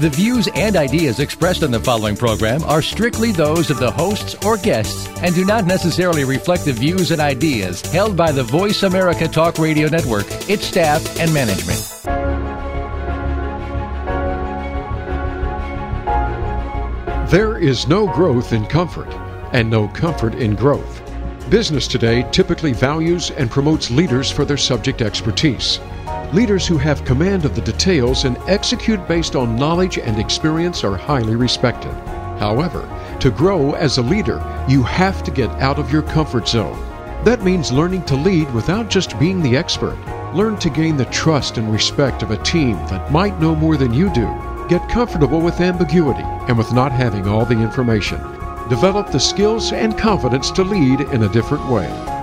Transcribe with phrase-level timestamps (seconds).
[0.00, 4.34] The views and ideas expressed on the following program are strictly those of the hosts
[4.44, 8.82] or guests and do not necessarily reflect the views and ideas held by the Voice
[8.82, 11.78] America Talk Radio Network, its staff, and management.
[17.30, 19.12] There is no growth in comfort
[19.52, 21.02] and no comfort in growth.
[21.50, 25.78] Business today typically values and promotes leaders for their subject expertise.
[26.34, 30.96] Leaders who have command of the details and execute based on knowledge and experience are
[30.96, 31.92] highly respected.
[32.40, 32.82] However,
[33.20, 36.76] to grow as a leader, you have to get out of your comfort zone.
[37.22, 39.96] That means learning to lead without just being the expert.
[40.34, 43.94] Learn to gain the trust and respect of a team that might know more than
[43.94, 44.26] you do.
[44.68, 48.18] Get comfortable with ambiguity and with not having all the information.
[48.68, 52.13] Develop the skills and confidence to lead in a different way.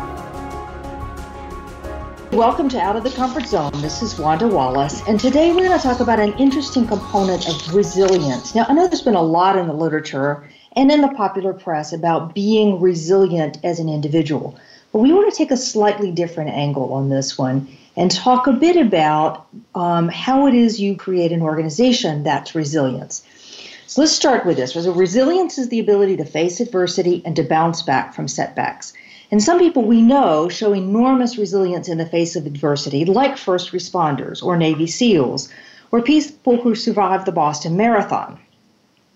[2.31, 3.73] Welcome to Out of the Comfort Zone.
[3.81, 7.75] This is Wanda Wallace, and today we're going to talk about an interesting component of
[7.75, 8.55] resilience.
[8.55, 11.91] Now, I know there's been a lot in the literature and in the popular press
[11.91, 14.57] about being resilient as an individual,
[14.93, 18.53] but we want to take a slightly different angle on this one and talk a
[18.53, 23.25] bit about um, how it is you create an organization that's resilience.
[23.87, 24.73] So let's start with this.
[24.73, 28.93] So resilience is the ability to face adversity and to bounce back from setbacks.
[29.31, 33.71] And some people we know show enormous resilience in the face of adversity, like first
[33.71, 35.47] responders or Navy SEALs,
[35.91, 38.37] or people who survived the Boston Marathon,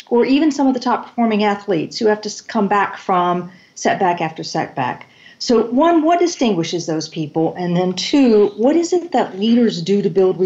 [0.10, 4.22] or even some of the top performing athletes who have to come back from setback
[4.22, 5.08] after setback.
[5.38, 7.54] So, one, what distinguishes those people?
[7.58, 10.38] And then, two, what is it that leaders do to build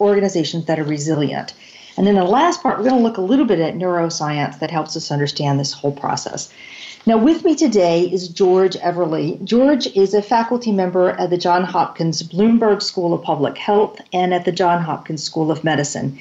[0.00, 1.54] organizations that are resilient?
[1.96, 4.70] And then the last part, we're going to look a little bit at neuroscience that
[4.70, 6.52] helps us understand this whole process.
[7.04, 9.42] Now, with me today is George Everly.
[9.42, 14.32] George is a faculty member at the Johns Hopkins Bloomberg School of Public Health and
[14.32, 16.16] at the Johns Hopkins School of Medicine.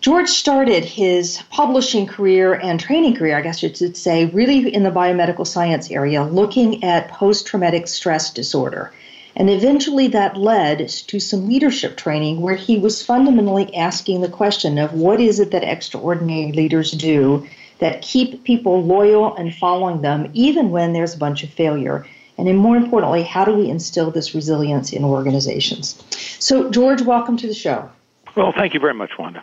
[0.00, 4.84] George started his publishing career and training career, I guess you should say, really in
[4.84, 8.92] the biomedical science area, looking at post traumatic stress disorder.
[9.34, 14.78] And eventually that led to some leadership training where he was fundamentally asking the question
[14.78, 17.44] of what is it that extraordinary leaders do
[17.78, 22.06] that keep people loyal and following them even when there's a bunch of failure.
[22.38, 26.02] And then more importantly, how do we instill this resilience in organizations?
[26.38, 27.88] So, George, welcome to the show.
[28.34, 29.42] Well, thank you very much, Wanda.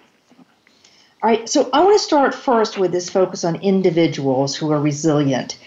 [1.24, 4.80] All right, so I want to start first with this focus on individuals who are
[4.80, 5.58] resilient.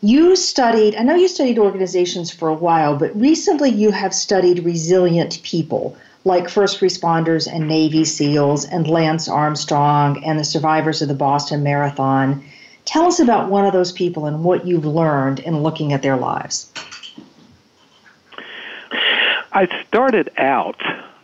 [0.00, 4.64] You studied, I know you studied organizations for a while, but recently you have studied
[4.64, 11.08] resilient people like first responders and Navy SEALs and Lance Armstrong and the survivors of
[11.08, 12.44] the Boston Marathon.
[12.86, 16.16] Tell us about one of those people and what you've learned in looking at their
[16.16, 16.70] lives.
[19.52, 20.80] I started out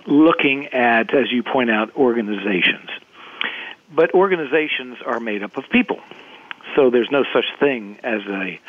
[0.06, 2.88] looking at, as you point out, organizations.
[3.92, 6.00] But organizations are made up of people.
[6.76, 8.60] So there's no such thing as a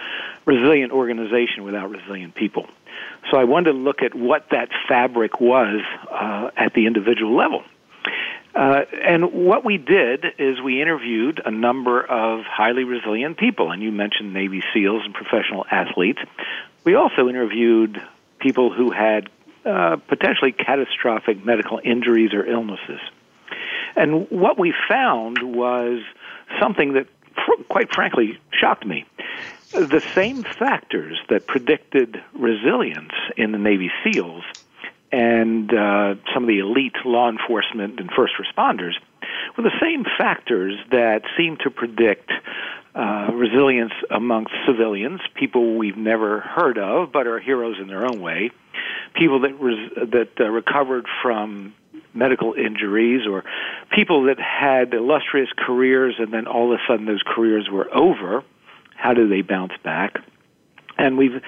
[0.45, 2.67] resilient organization without resilient people.
[3.29, 5.81] So I wanted to look at what that fabric was
[6.11, 7.63] uh, at the individual level.
[8.53, 13.81] Uh, and what we did is we interviewed a number of highly resilient people, and
[13.81, 16.19] you mentioned Navy SEALs and professional athletes.
[16.83, 18.01] We also interviewed
[18.39, 19.29] people who had
[19.63, 22.99] uh, potentially catastrophic medical injuries or illnesses.
[23.95, 26.01] And what we found was
[26.59, 27.07] something that,
[27.69, 29.05] quite frankly, shocked me
[29.71, 34.43] the same factors that predicted resilience in the Navy SEALs
[35.11, 38.93] and uh, some of the elite law enforcement and first responders
[39.57, 42.31] were the same factors that seem to predict
[42.95, 48.19] uh, resilience amongst civilians, people we've never heard of but are heroes in their own
[48.21, 48.51] way,
[49.15, 51.73] people that res- that uh, recovered from
[52.13, 53.45] medical injuries, or
[53.95, 58.43] people that had illustrious careers and then all of a sudden those careers were over
[59.01, 60.17] how do they bounce back?
[60.97, 61.41] And we've,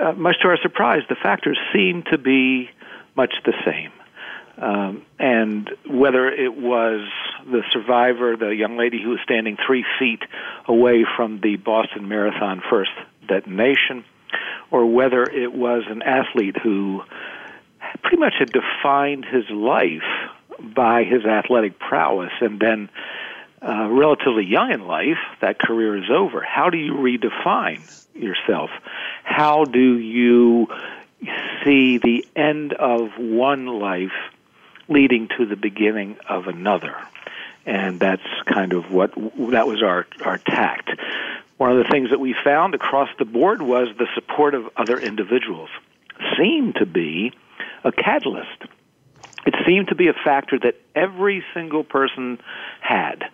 [0.00, 2.70] uh, much to our surprise, the factors seem to be
[3.16, 3.90] much the same.
[4.58, 7.08] Um, and whether it was
[7.44, 10.22] the survivor, the young lady who was standing three feet
[10.66, 12.92] away from the Boston Marathon first
[13.26, 14.04] detonation,
[14.70, 17.02] or whether it was an athlete who
[18.02, 20.02] pretty much had defined his life
[20.62, 22.88] by his athletic prowess and then
[23.62, 26.40] uh, relatively young in life, that career is over.
[26.42, 27.80] How do you redefine
[28.14, 28.70] yourself?
[29.24, 30.68] How do you
[31.64, 34.12] see the end of one life
[34.88, 36.96] leading to the beginning of another.
[37.64, 40.90] And that's kind of what that was our, our tact.
[41.58, 44.98] One of the things that we found across the board was the support of other
[44.98, 45.68] individuals
[46.38, 47.32] seemed to be
[47.84, 48.64] a catalyst.
[49.50, 52.38] It seemed to be a factor that every single person
[52.80, 53.24] had,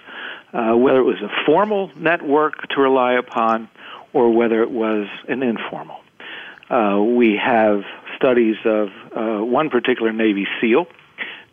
[0.55, 3.69] uh, whether it was a formal network to rely upon
[4.15, 6.01] or whether it was an informal.
[6.71, 7.85] Uh, we have
[8.17, 10.87] studies of uh, one particular Navy SEAL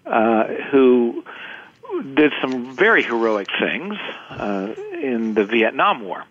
[0.06, 1.26] uh, who
[2.16, 3.96] did some very heroic things
[4.30, 6.24] uh, in the Vietnam War.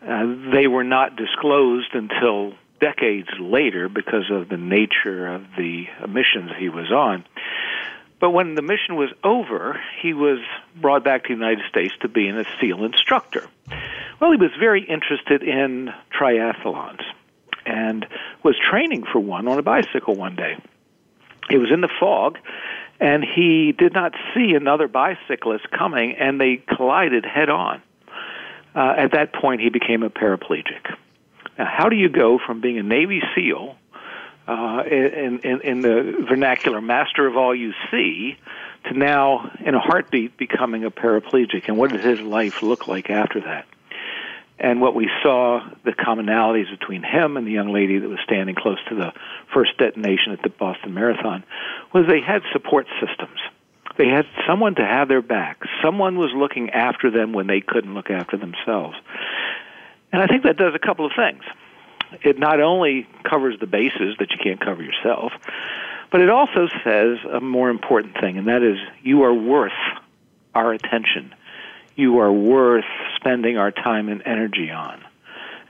[0.00, 6.50] Uh, they were not disclosed until decades later because of the nature of the missions
[6.58, 7.24] he was on.
[8.20, 10.40] But when the mission was over, he was
[10.80, 13.48] brought back to the United States to be a SEAL instructor.
[14.20, 17.02] Well, he was very interested in triathlons
[17.64, 18.06] and
[18.42, 20.56] was training for one on a bicycle one day.
[21.50, 22.38] It was in the fog,
[23.00, 27.82] and he did not see another bicyclist coming, and they collided head on.
[28.74, 30.96] Uh, at that point, he became a paraplegic.
[31.58, 33.76] Now, how do you go from being a Navy SEAL
[34.48, 38.36] uh, in, in, in the vernacular master of all you see
[38.84, 41.68] to now, in a heartbeat, becoming a paraplegic?
[41.68, 43.66] And what did his life look like after that?
[44.58, 48.54] And what we saw, the commonalities between him and the young lady that was standing
[48.54, 49.12] close to the
[49.52, 51.42] first detonation at the Boston Marathon,
[51.92, 53.40] was they had support systems.
[53.98, 55.60] They had someone to have their back.
[55.82, 58.96] Someone was looking after them when they couldn't look after themselves.
[60.12, 61.42] And I think that does a couple of things.
[62.22, 65.32] It not only covers the bases that you can't cover yourself,
[66.10, 69.72] but it also says a more important thing, and that is you are worth
[70.54, 71.34] our attention.
[71.96, 72.84] You are worth
[73.16, 75.02] spending our time and energy on.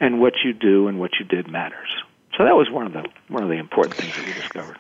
[0.01, 1.89] And what you do and what you did matters.
[2.37, 4.79] So that was one of the one of the important things that we discovered.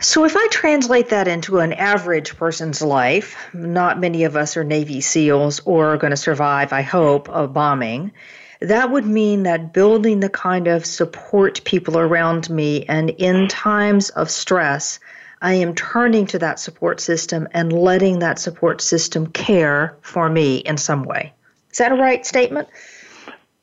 [0.00, 4.62] So, if I translate that into an average person's life, not many of us are
[4.62, 8.12] Navy SEALs or are going to survive, I hope, a bombing
[8.60, 14.10] that would mean that building the kind of support people around me and in times
[14.10, 14.98] of stress,
[15.40, 20.56] I am turning to that support system and letting that support system care for me
[20.56, 21.32] in some way.
[21.70, 22.68] Is that a right statement?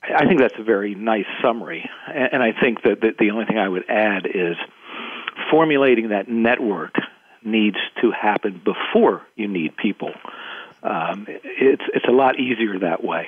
[0.04, 1.90] I think that's a very nice summary.
[2.08, 4.56] And I think that the only thing I would add is
[5.52, 6.96] formulating that network
[7.44, 10.14] needs to happen before you need people.
[10.84, 13.28] Um, it's it's a lot easier that way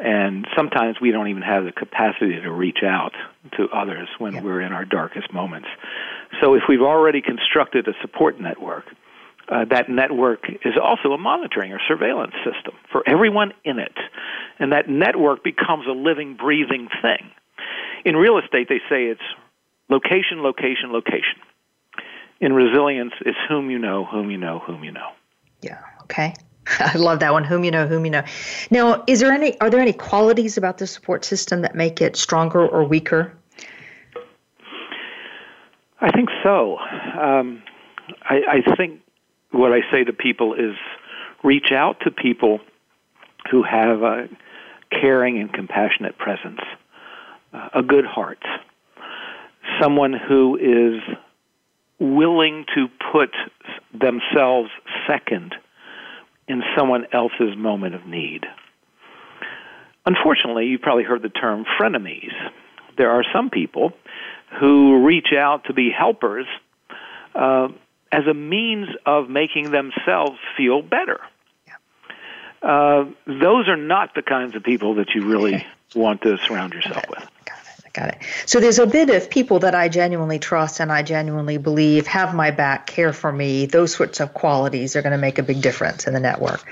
[0.00, 3.12] and sometimes we don't even have the capacity to reach out
[3.56, 4.42] to others when yeah.
[4.42, 5.68] we're in our darkest moments.
[6.40, 8.84] So if we've already constructed a support network,
[9.50, 13.96] uh, that network is also a monitoring or surveillance system for everyone in it.
[14.58, 17.30] And that network becomes a living, breathing thing.
[18.04, 19.20] In real estate, they say it's
[19.88, 21.40] location, location, location.
[22.40, 25.10] In resilience, it's whom you know, whom you know, whom you know.
[25.60, 26.34] Yeah, okay.
[26.80, 27.44] I love that one.
[27.44, 28.22] Whom you know, whom you know.
[28.70, 29.58] Now, is there any?
[29.60, 33.32] Are there any qualities about the support system that make it stronger or weaker?
[36.00, 36.78] I think so.
[36.78, 37.62] Um,
[38.22, 39.00] I, I think
[39.50, 40.76] what I say to people is
[41.42, 42.60] reach out to people
[43.50, 44.28] who have a
[44.90, 46.60] caring and compassionate presence,
[47.74, 48.42] a good heart,
[49.80, 51.16] someone who is
[51.98, 53.30] willing to put
[53.92, 54.70] themselves
[55.06, 55.54] second
[56.48, 58.46] in someone else's moment of need.
[60.06, 62.32] Unfortunately, you've probably heard the term frenemies.
[62.96, 63.92] There are some people
[64.58, 66.46] who reach out to be helpers
[67.34, 67.68] uh,
[68.10, 71.20] as a means of making themselves feel better.
[72.62, 75.64] Uh, those are not the kinds of people that you really
[75.94, 77.28] want to surround yourself with.
[77.94, 78.18] Got it.
[78.46, 82.34] So there's a bit of people that I genuinely trust and I genuinely believe have
[82.34, 83.66] my back, care for me.
[83.66, 86.62] Those sorts of qualities are going to make a big difference in the network.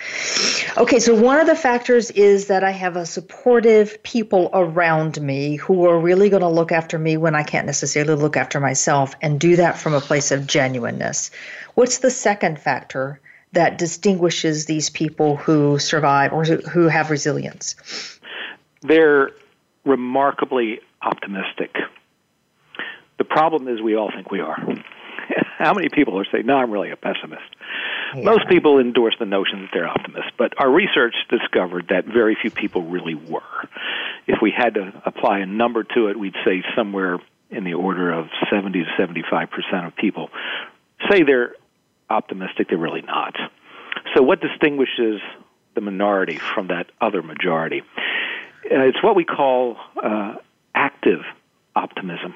[0.77, 5.57] Okay, so one of the factors is that I have a supportive people around me
[5.57, 9.15] who are really going to look after me when I can't necessarily look after myself
[9.23, 11.31] and do that from a place of genuineness.
[11.75, 13.21] What's the second factor
[13.53, 17.75] that distinguishes these people who survive or who have resilience?
[18.83, 19.31] They're
[19.85, 21.75] remarkably optimistic.
[23.19, 24.57] The problem is we all think we are.
[25.59, 27.43] How many people are saying, no, I'm really a pessimist?
[28.15, 28.23] Yeah.
[28.23, 32.51] Most people endorse the notion that they're optimists, but our research discovered that very few
[32.51, 33.41] people really were.
[34.27, 37.19] If we had to apply a number to it, we'd say somewhere
[37.51, 40.31] in the order of 70 to 75 percent of people
[41.11, 41.55] say they're
[42.11, 43.37] optimistic, they're really not.
[44.15, 45.21] So, what distinguishes
[45.75, 47.83] the minority from that other majority?
[48.65, 50.37] Uh, it's what we call uh,
[50.77, 51.21] active
[51.75, 52.35] optimism.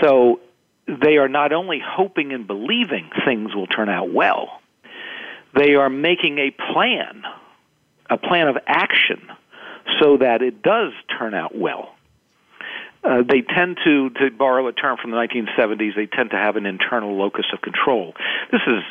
[0.00, 0.40] So
[0.86, 4.60] they are not only hoping and believing things will turn out well,
[5.54, 7.22] they are making a plan,
[8.08, 9.20] a plan of action,
[10.00, 11.94] so that it does turn out well.
[13.02, 16.56] Uh, they tend to, to borrow a term from the 1970s, they tend to have
[16.56, 18.14] an internal locus of control.
[18.52, 18.82] This is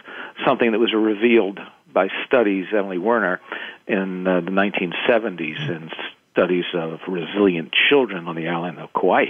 [0.46, 1.60] something that was revealed
[1.94, 3.39] by studies, Emily Werner,
[3.88, 5.92] in uh, the 1970s, in
[6.31, 9.25] studies of resilient children on the island of Kauai.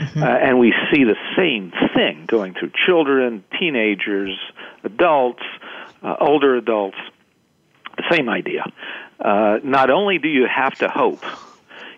[0.00, 0.22] Mm-hmm.
[0.22, 4.38] Uh, and we see the same thing going through children, teenagers,
[4.84, 5.42] adults,
[6.02, 6.98] uh, older adults.
[7.96, 8.64] The same idea.
[9.18, 11.24] Uh, not only do you have to hope,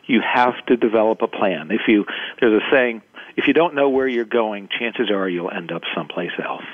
[0.07, 1.71] you have to develop a plan.
[1.71, 2.07] If you
[2.41, 3.03] there's a saying,
[3.37, 6.65] if you don't know where you're going, chances are you'll end up someplace else.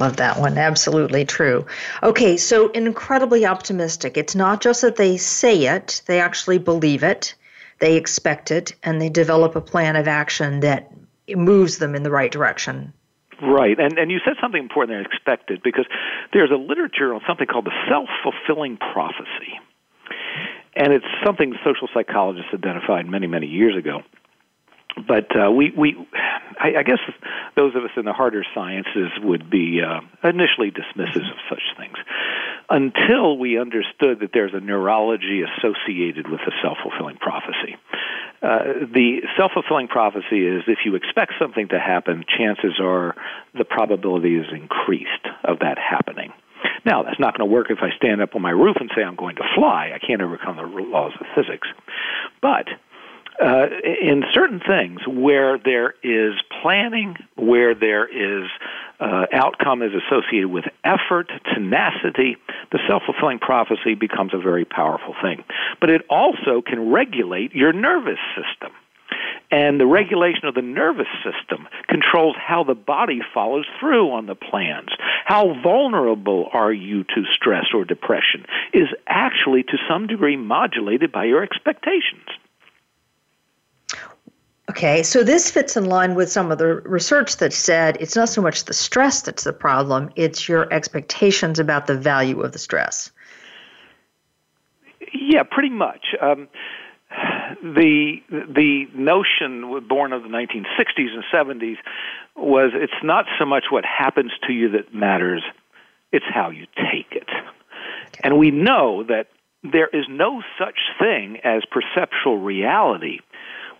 [0.00, 0.56] Love that one.
[0.56, 1.66] Absolutely true.
[2.02, 4.16] Okay, so incredibly optimistic.
[4.16, 7.34] It's not just that they say it, they actually believe it,
[7.80, 10.90] they expect it, and they develop a plan of action that
[11.28, 12.94] moves them in the right direction.
[13.42, 15.86] Right, and and you said something important there, expected, because
[16.32, 19.52] there's a literature on something called the self fulfilling prophecy,
[20.76, 24.02] and it's something social psychologists identified many many years ago
[25.06, 25.96] but uh, we we
[26.58, 26.98] I, I guess
[27.56, 31.96] those of us in the harder sciences would be uh, initially dismissive of such things
[32.68, 37.76] until we understood that there's a neurology associated with the self-fulfilling prophecy.
[38.42, 43.14] Uh, the self-fulfilling prophecy is if you expect something to happen, chances are
[43.58, 46.32] the probability is increased of that happening.
[46.84, 49.02] Now, that's not going to work if I stand up on my roof and say
[49.02, 49.92] I'm going to fly.
[49.94, 51.68] I can't overcome the laws of physics.
[52.40, 52.68] But
[53.42, 58.48] uh, in certain things where there is planning, where there is
[59.00, 62.36] uh, outcome is associated with effort, tenacity,
[62.70, 65.42] the self fulfilling prophecy becomes a very powerful thing.
[65.80, 68.72] But it also can regulate your nervous system.
[69.50, 74.36] And the regulation of the nervous system controls how the body follows through on the
[74.36, 74.90] plans.
[75.24, 81.24] How vulnerable are you to stress or depression is actually to some degree modulated by
[81.24, 82.28] your expectations.
[84.70, 88.28] Okay, so this fits in line with some of the research that said it's not
[88.28, 92.58] so much the stress that's the problem, it's your expectations about the value of the
[92.60, 93.10] stress.
[95.12, 96.14] Yeah, pretty much.
[96.22, 96.46] Um,
[97.64, 101.78] the the notion born of the 1960s and 70s
[102.36, 105.42] was it's not so much what happens to you that matters,
[106.12, 107.28] it's how you take it.
[107.28, 108.20] Okay.
[108.22, 109.26] And we know that
[109.64, 113.18] there is no such thing as perceptual reality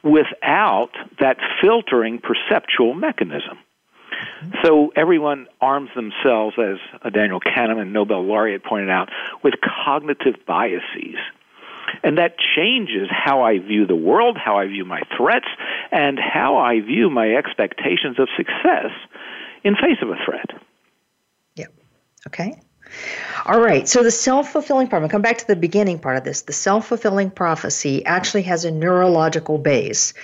[0.02, 3.59] without that filtering perceptual mechanism.
[4.64, 9.09] So everyone arms themselves, as Daniel Kahneman, Nobel laureate, pointed out,
[9.42, 9.54] with
[9.85, 11.16] cognitive biases.
[12.02, 15.49] And that changes how I view the world, how I view my threats,
[15.90, 18.92] and how I view my expectations of success
[19.64, 20.50] in face of a threat.
[21.57, 21.73] Yep.
[22.28, 22.61] Okay.
[23.47, 23.89] All right.
[23.89, 26.43] So the self fulfilling prophecy, come back to the beginning part of this.
[26.43, 30.15] The self fulfilling prophecy actually has a neurological base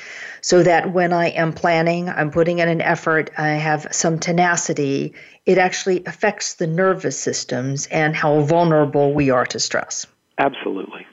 [0.40, 5.14] so that when I am planning, I'm putting in an effort, I have some tenacity,
[5.44, 10.06] it actually affects the nervous systems and how vulnerable we are to stress.
[10.38, 11.06] Absolutely.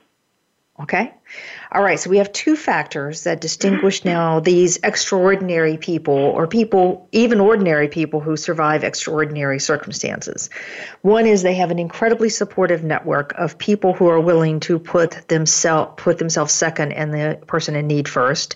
[0.81, 1.13] Okay?
[1.71, 7.07] All right, so we have two factors that distinguish now these extraordinary people or people,
[7.11, 10.49] even ordinary people who survive extraordinary circumstances.
[11.01, 15.27] One is they have an incredibly supportive network of people who are willing to put,
[15.27, 18.55] themselves put themselves second and the person in need first.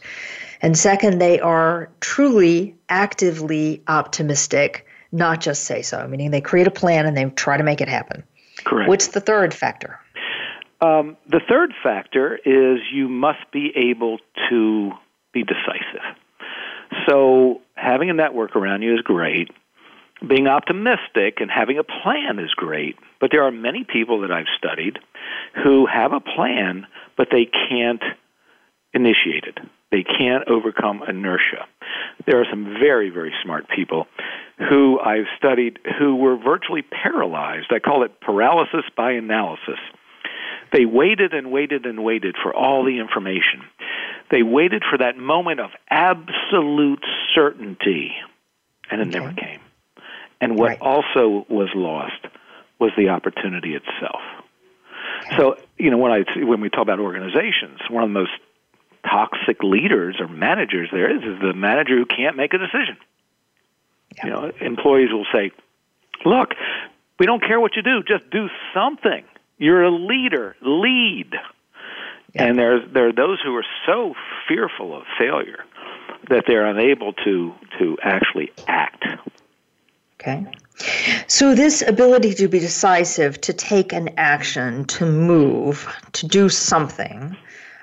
[0.59, 6.71] And second, they are truly actively optimistic, not just say so, meaning they create a
[6.71, 8.23] plan and they try to make it happen.
[8.63, 8.89] Correct.
[8.89, 9.99] What's the third factor?
[10.79, 14.19] Um, the third factor is you must be able
[14.49, 14.91] to
[15.33, 16.05] be decisive.
[17.07, 19.49] So having a network around you is great.
[20.25, 22.95] Being optimistic and having a plan is great.
[23.19, 24.99] But there are many people that I've studied
[25.63, 28.03] who have a plan, but they can't
[28.93, 29.59] initiate it.
[29.91, 31.65] They can't overcome inertia.
[32.25, 34.07] There are some very, very smart people
[34.57, 37.67] who I've studied who were virtually paralyzed.
[37.71, 39.79] I call it paralysis by analysis.
[40.71, 43.63] They waited and waited and waited for all the information.
[44.29, 48.11] They waited for that moment of absolute certainty,
[48.91, 49.19] and it okay.
[49.19, 49.59] never came.
[50.41, 50.81] And what right.
[50.81, 52.25] also was lost
[52.79, 54.21] was the opportunity itself.
[55.25, 55.37] Okay.
[55.37, 58.31] So, you know, when I when we talk about organizations, one of the most
[59.09, 62.97] toxic leaders or managers there is is the manager who can't make a decision.
[64.17, 64.25] Yeah.
[64.25, 65.51] You know, employees will say,
[66.25, 66.53] "Look,
[67.19, 69.23] we don't care what you do, just do something."
[69.57, 70.55] You're a leader.
[70.61, 71.33] Lead.
[72.33, 72.43] Yeah.
[72.43, 74.13] And there's there are those who are so
[74.47, 75.63] fearful of failure
[76.29, 79.05] that they're unable to to actually act.
[80.19, 80.45] Okay.
[81.27, 87.35] So, this ability to be decisive, to take an action, to move, to do something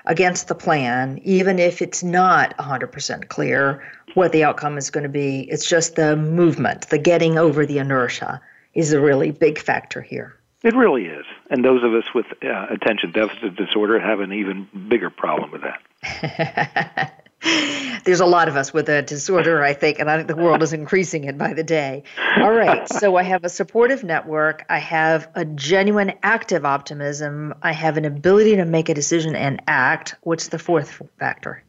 [0.05, 5.09] against the plan, even if it's not 100% clear what the outcome is going to
[5.09, 8.39] be, it's just the movement, the getting over the inertia
[8.73, 10.35] is a really big factor here.
[10.65, 11.25] It really is.
[11.51, 15.61] And those of us with uh, attention deficit disorder have an even bigger problem with
[15.61, 17.21] that.
[18.03, 20.63] There's a lot of us with a disorder, I think, and I think the world
[20.63, 22.01] is increasing it by the day.
[22.37, 24.65] All right, so I have a supportive network.
[24.67, 27.53] I have a genuine active optimism.
[27.61, 30.15] I have an ability to make a decision and act.
[30.21, 31.63] What's the fourth factor?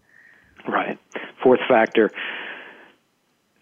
[0.67, 0.99] Right.
[1.43, 2.11] Fourth factor.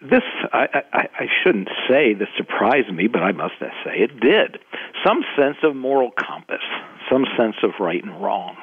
[0.08, 4.58] This, I, I, I shouldn't say this surprised me, but I must say it did.
[5.04, 6.62] Some sense of moral compass,
[7.11, 8.56] some sense of right and wrong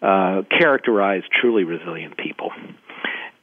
[0.00, 2.52] uh, characterize truly resilient people.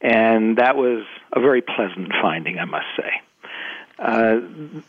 [0.00, 3.20] And that was a very pleasant finding, I must say.
[3.98, 4.40] Uh,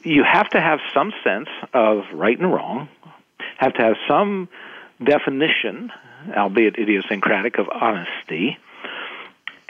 [0.04, 2.90] you have to have some sense of right and wrong,
[3.58, 4.50] have to have some
[5.04, 5.92] definition,
[6.36, 8.58] albeit idiosyncratic, of honesty.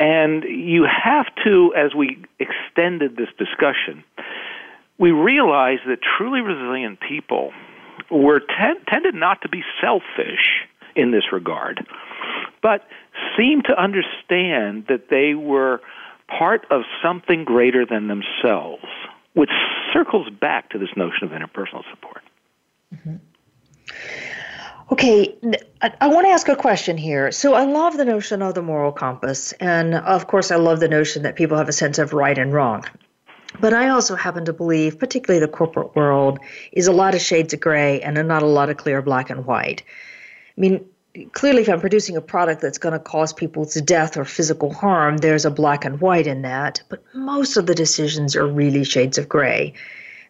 [0.04, 4.04] And you have to, as we extended this discussion,
[4.98, 7.54] we realized that truly resilient people
[8.12, 8.42] were
[8.90, 11.88] tended not to be selfish in this regard,
[12.62, 12.86] but
[13.38, 15.80] seemed to understand that they were
[16.28, 18.84] part of something greater than themselves,
[19.36, 19.52] which
[19.94, 22.24] circles back to this notion of interpersonal support.
[22.94, 23.16] Mm-hmm.
[24.92, 25.36] Okay,
[25.82, 27.32] I want to ask a question here.
[27.32, 30.88] So, I love the notion of the moral compass, and of course, I love the
[30.88, 32.84] notion that people have a sense of right and wrong.
[33.60, 36.40] But I also happen to believe, particularly the corporate world,
[36.72, 39.46] is a lot of shades of gray and not a lot of clear black and
[39.46, 39.84] white.
[40.58, 40.86] I mean,
[41.32, 44.74] clearly, if I'm producing a product that's going to cause people to death or physical
[44.74, 46.82] harm, there's a black and white in that.
[46.90, 49.74] But most of the decisions are really shades of gray.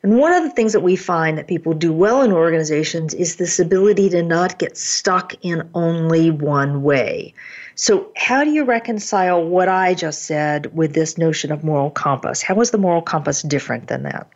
[0.04, 3.38] And one of the things that we find that people do well in organizations is
[3.38, 7.34] this ability to not get stuck in only one way.
[7.76, 12.42] So, how do you reconcile what I just said with this notion of moral compass?
[12.42, 14.28] How is the moral compass different than that?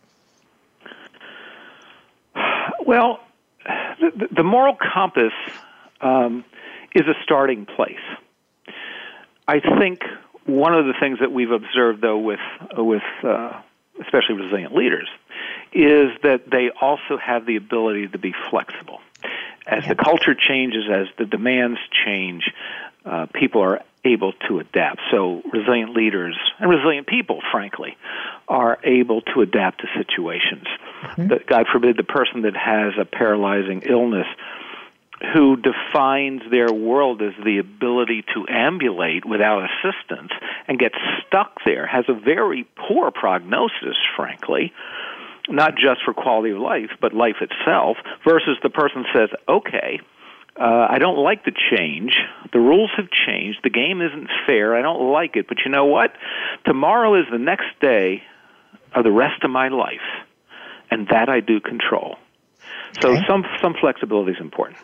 [2.86, 3.20] Well,
[4.00, 5.32] the, the moral compass
[6.00, 6.44] um,
[6.94, 7.96] is a starting place.
[9.46, 10.00] I think
[10.46, 12.40] one of the things that we've observed, though, with
[12.76, 13.60] with uh,
[14.00, 15.08] especially resilient leaders,
[15.72, 19.00] is that they also have the ability to be flexible.
[19.66, 22.50] As the culture changes, as the demands change,
[23.04, 25.00] uh, people are able to adapt.
[25.10, 27.96] So resilient leaders and resilient people, frankly,
[28.46, 30.66] are able to adapt to situations.
[31.02, 31.34] Mm-hmm.
[31.46, 34.26] God forbid the person that has a paralyzing illness
[35.34, 40.30] who defines their world as the ability to ambulate without assistance
[40.68, 40.94] and gets
[41.26, 44.72] stuck there has a very poor prognosis, frankly,
[45.48, 50.00] not just for quality of life, but life itself, versus the person says, okay,
[50.60, 52.12] uh, I don't like the change.
[52.52, 53.60] The rules have changed.
[53.62, 54.76] The game isn't fair.
[54.76, 55.46] I don't like it.
[55.46, 56.12] But you know what?
[56.64, 58.22] Tomorrow is the next day
[58.94, 60.06] of the rest of my life,
[60.90, 62.16] and that I do control.
[63.00, 63.24] So okay.
[63.28, 64.78] some some flexibility is important.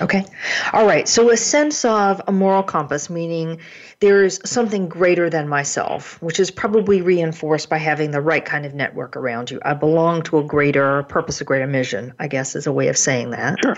[0.00, 0.24] Okay.
[0.72, 1.08] All right.
[1.08, 3.60] So, a sense of a moral compass, meaning
[4.00, 8.74] there's something greater than myself, which is probably reinforced by having the right kind of
[8.74, 9.60] network around you.
[9.64, 12.98] I belong to a greater purpose, a greater mission, I guess is a way of
[12.98, 13.58] saying that.
[13.62, 13.76] Sure.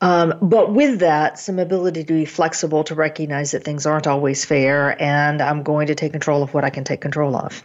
[0.00, 4.44] Um, but with that, some ability to be flexible, to recognize that things aren't always
[4.44, 7.62] fair, and I'm going to take control of what I can take control of.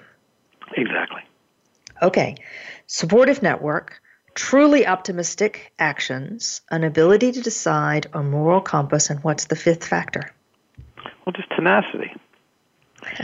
[0.75, 1.21] Exactly.
[2.01, 2.35] Okay.
[2.87, 4.01] Supportive network
[4.35, 10.31] truly optimistic actions, an ability to decide, a moral compass, and what's the fifth factor?
[11.25, 12.13] Well, just tenacity.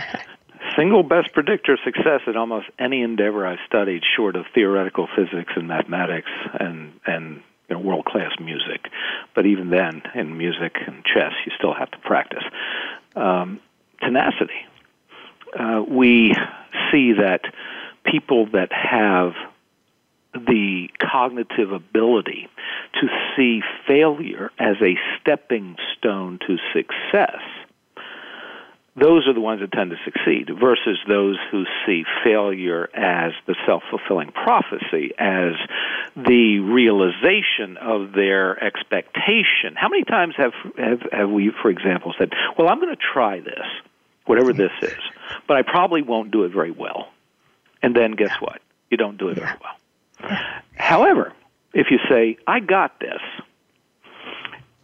[0.76, 5.52] Single best predictor of success in almost any endeavor I've studied, short of theoretical physics
[5.56, 8.88] and mathematics and and you know, world class music.
[9.36, 12.43] But even then, in music and chess, you still have to practice.
[13.15, 13.60] Um,
[14.00, 14.65] tenacity.
[15.58, 16.34] Uh, we
[16.91, 17.41] see that
[18.06, 19.34] people that have
[20.34, 22.48] the cognitive ability
[23.00, 27.41] to see failure as a stepping stone to success,
[28.96, 33.56] those are the ones that tend to succeed versus those who see failure as the
[33.65, 35.54] self fulfilling prophecy, as
[36.15, 39.76] the realization of their expectation.
[39.76, 43.39] How many times have, have, have we, for example, said, Well, I'm going to try
[43.39, 43.65] this,
[44.26, 45.00] whatever this is,
[45.48, 47.08] but I probably won't do it very well.
[47.82, 48.62] And then guess what?
[48.89, 49.76] You don't do it very well.
[50.75, 51.34] However,
[51.73, 53.21] if you say, I got this,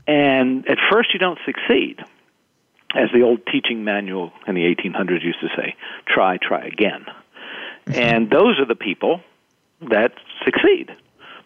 [0.07, 1.99] and at first you don't succeed,
[2.95, 7.05] as the old teaching manual in the 1800s used to say, try, try again.
[7.85, 7.99] Mm-hmm.
[7.99, 9.21] And those are the people
[9.81, 10.13] that
[10.45, 10.95] succeed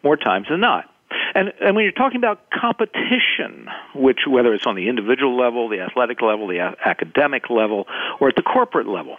[0.04, 0.86] more times than not.
[1.34, 5.82] And, and when you're talking about competition, which whether it's on the individual level, the
[5.82, 7.88] athletic level, the a- academic level,
[8.20, 9.18] or at the corporate level,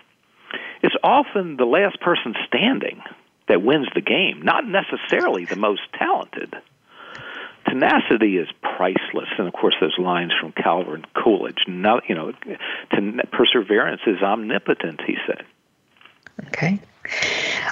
[0.83, 3.03] it's often the last person standing
[3.49, 6.55] that wins the game, not necessarily the most talented.
[7.67, 11.65] Tenacity is priceless, and of course, those lines from Calvin Coolidge.
[11.69, 12.33] No, you know,
[13.33, 15.01] perseverance is omnipotent.
[15.07, 15.45] He said.
[16.49, 16.81] Okay.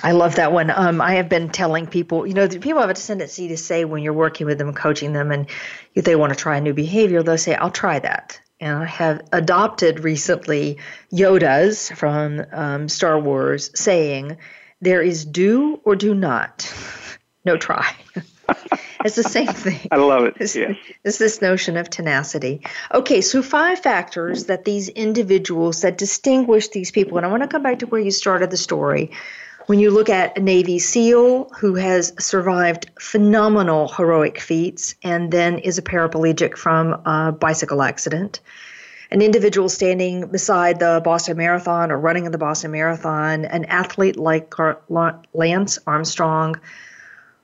[0.03, 0.71] I love that one.
[0.71, 4.03] Um, I have been telling people, you know, people have a tendency to say when
[4.03, 5.47] you're working with them, coaching them, and
[5.95, 8.41] if they want to try a new behavior, they'll say, I'll try that.
[8.61, 10.79] And I have adopted recently
[11.13, 14.37] Yoda's from um, Star Wars saying,
[14.81, 16.73] there is do or do not,
[17.45, 17.95] no try.
[19.05, 19.89] it's the same thing.
[19.91, 20.35] I love it.
[20.41, 20.77] It's, yes.
[21.05, 22.63] it's this notion of tenacity.
[22.93, 27.49] Okay, so five factors that these individuals that distinguish these people, and I want to
[27.49, 29.11] come back to where you started the story.
[29.67, 35.59] When you look at a Navy SEAL who has survived phenomenal heroic feats and then
[35.59, 38.41] is a paraplegic from a bicycle accident,
[39.11, 44.17] an individual standing beside the Boston Marathon or running in the Boston Marathon, an athlete
[44.17, 44.55] like
[45.35, 46.61] Lance Armstrong,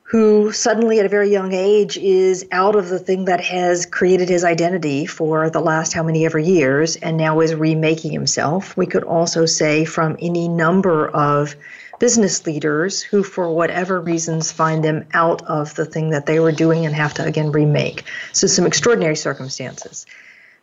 [0.05, 4.29] who suddenly at a very young age is out of the thing that has created
[4.29, 8.76] his identity for the last how many ever years and now is remaking himself.
[8.76, 11.57] We could also say from any number of
[11.98, 16.52] business leaders who, for whatever reasons, find them out of the thing that they were
[16.52, 18.05] doing and have to again remake.
[18.33, 20.07] So, some extraordinary circumstances.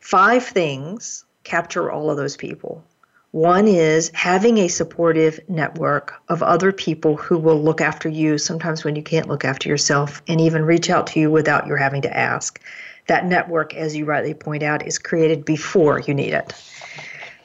[0.03, 2.83] Five things capture all of those people.
[3.31, 8.83] One is having a supportive network of other people who will look after you sometimes
[8.83, 12.01] when you can't look after yourself and even reach out to you without your having
[12.01, 12.61] to ask.
[13.07, 16.53] That network, as you rightly point out, is created before you need it.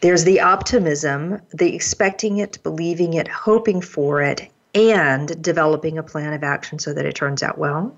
[0.01, 6.33] There's the optimism, the expecting it, believing it, hoping for it, and developing a plan
[6.33, 7.97] of action so that it turns out well.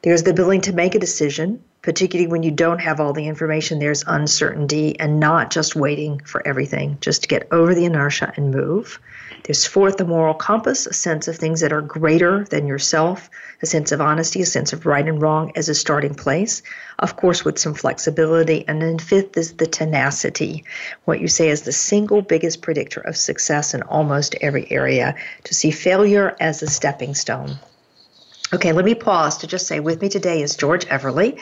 [0.00, 3.78] There's the ability to make a decision, particularly when you don't have all the information.
[3.78, 8.52] There's uncertainty and not just waiting for everything, just to get over the inertia and
[8.52, 9.00] move.
[9.44, 13.28] There's fourth, the moral compass, a sense of things that are greater than yourself,
[13.60, 16.62] a sense of honesty, a sense of right and wrong as a starting place,
[17.00, 18.64] of course, with some flexibility.
[18.68, 20.64] And then fifth is the tenacity,
[21.06, 25.54] what you say is the single biggest predictor of success in almost every area, to
[25.54, 27.58] see failure as a stepping stone.
[28.54, 31.40] Okay, let me pause to just say with me today is George Everly.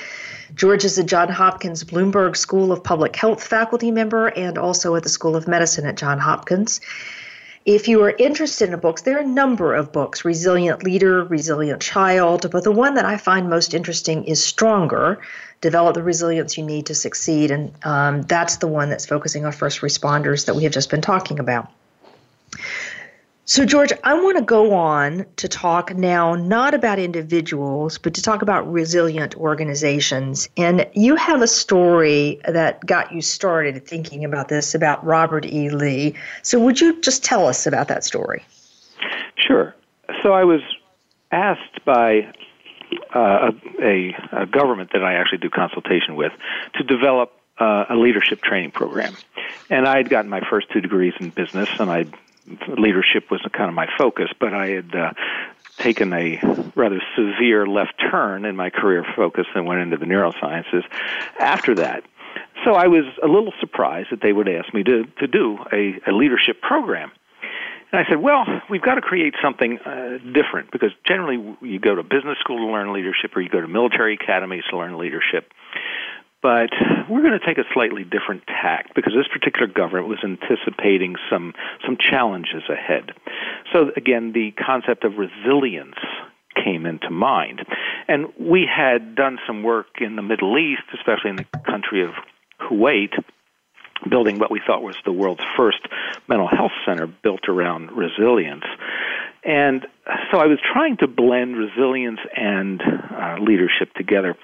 [0.54, 5.02] George is a John Hopkins Bloomberg School of Public Health faculty member and also at
[5.02, 6.80] the School of Medicine at John Hopkins.
[7.66, 11.82] If you are interested in books, there are a number of books Resilient Leader, Resilient
[11.82, 15.18] Child, but the one that I find most interesting is Stronger
[15.60, 17.50] Develop the Resilience You Need to Succeed.
[17.50, 21.02] And um, that's the one that's focusing on first responders that we have just been
[21.02, 21.72] talking about.
[23.50, 28.22] So, George, I want to go on to talk now not about individuals, but to
[28.22, 30.48] talk about resilient organizations.
[30.56, 35.68] And you have a story that got you started thinking about this about Robert E.
[35.68, 36.14] Lee.
[36.42, 38.44] So, would you just tell us about that story?
[39.34, 39.74] Sure.
[40.22, 40.60] So, I was
[41.32, 42.32] asked by
[43.12, 43.50] uh,
[43.82, 46.30] a, a, government that I actually do consultation with
[46.74, 49.16] to develop uh, a leadership training program.
[49.68, 52.14] And I had gotten my first two degrees in business, and I'd
[52.78, 55.12] leadership was kind of my focus, but I had uh,
[55.78, 56.40] taken a
[56.74, 60.84] rather severe left turn in my career focus and went into the neurosciences
[61.38, 62.04] after that.
[62.64, 66.00] So I was a little surprised that they would ask me to, to do a,
[66.06, 67.10] a leadership program.
[67.92, 71.96] And I said, well, we've got to create something uh, different because generally you go
[71.96, 75.52] to business school to learn leadership or you go to military academies to learn leadership.
[76.42, 76.70] But
[77.08, 81.54] we're going to take a slightly different tack because this particular government was anticipating some
[81.84, 83.12] some challenges ahead.
[83.72, 85.96] So again, the concept of resilience
[86.54, 87.64] came into mind.
[88.08, 92.12] And we had done some work in the Middle East, especially in the country of
[92.60, 93.12] Kuwait,
[94.08, 95.80] building what we thought was the world's first
[96.28, 98.64] mental health center built around resilience.
[99.44, 99.86] And
[100.30, 104.36] so I was trying to blend resilience and uh, leadership together.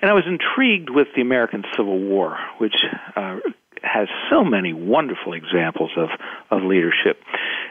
[0.00, 2.76] And I was intrigued with the American Civil War, which
[3.16, 3.38] uh,
[3.82, 6.08] has so many wonderful examples of,
[6.50, 7.20] of leadership.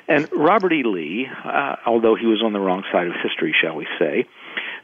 [0.08, 0.84] And Robert E.
[0.84, 4.26] Lee, uh, although he was on the wrong side of history, shall we say,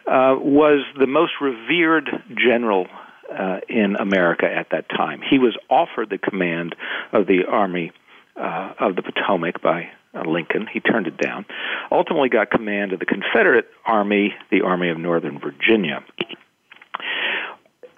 [0.07, 2.87] uh, was the most revered general
[3.31, 5.21] uh, in America at that time.
[5.27, 6.75] He was offered the command
[7.11, 7.91] of the Army
[8.35, 9.89] uh, of the Potomac by
[10.25, 10.67] Lincoln.
[10.71, 11.45] He turned it down.
[11.91, 16.03] Ultimately, got command of the Confederate Army, the Army of Northern Virginia.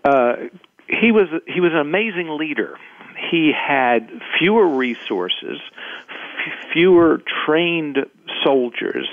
[0.03, 0.35] Uh,
[0.87, 2.77] he was he was an amazing leader.
[3.29, 5.59] he had fewer resources,
[6.09, 7.97] f- fewer trained
[8.43, 9.07] soldiers,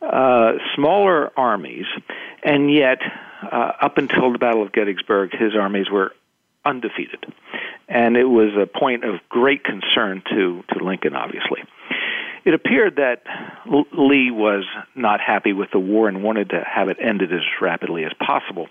[0.00, 1.86] uh, smaller armies,
[2.42, 2.98] and yet,
[3.42, 6.12] uh, up until the Battle of Gettysburg, his armies were
[6.64, 7.24] undefeated.
[7.88, 11.62] And it was a point of great concern to, to Lincoln, obviously.
[12.44, 13.22] It appeared that
[13.66, 14.64] Lee was
[14.96, 18.66] not happy with the war and wanted to have it ended as rapidly as possible.